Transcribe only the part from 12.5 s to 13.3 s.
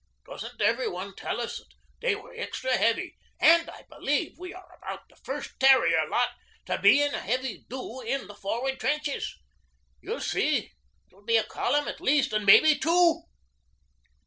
be two.'